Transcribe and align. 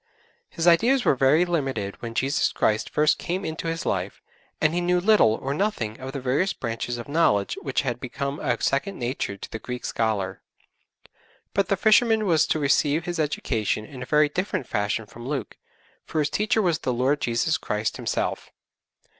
His 0.49 0.65
ideas 0.65 1.05
were 1.05 1.13
very 1.13 1.45
limited 1.45 2.01
when 2.01 2.15
Jesus 2.15 2.51
Christ 2.51 2.89
first 2.89 3.19
came 3.19 3.45
into 3.45 3.67
his 3.67 3.85
life, 3.85 4.19
and 4.59 4.73
he 4.73 4.81
knew 4.81 4.99
little 4.99 5.35
or 5.35 5.53
nothing 5.53 5.99
of 5.99 6.11
the 6.11 6.19
various 6.19 6.53
branches 6.53 6.97
of 6.97 7.07
knowledge 7.07 7.55
which 7.61 7.81
had 7.83 7.99
become 7.99 8.39
a 8.39 8.59
second 8.59 8.97
nature 8.97 9.37
to 9.37 9.51
the 9.51 9.59
Greek 9.59 9.85
scholar; 9.85 10.41
but 11.53 11.67
the 11.67 11.77
fisherman 11.77 12.25
was 12.25 12.47
to 12.47 12.57
receive 12.57 13.05
his 13.05 13.19
education 13.19 13.85
in 13.85 14.01
a 14.01 14.05
very 14.07 14.27
different 14.27 14.65
fashion 14.65 15.05
from 15.05 15.27
Luke, 15.27 15.55
for 16.03 16.17
his 16.17 16.31
teacher 16.31 16.63
was 16.63 16.79
the 16.79 16.91
Lord 16.91 17.21
Jesus 17.21 17.59
Christ 17.59 17.97
Himself. 17.97 18.49